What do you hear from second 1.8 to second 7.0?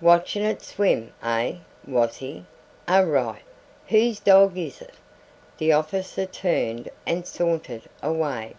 was he? A'right. Whose dog is it?" The officer turned